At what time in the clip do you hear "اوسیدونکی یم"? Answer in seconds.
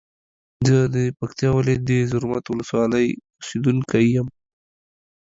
3.39-4.27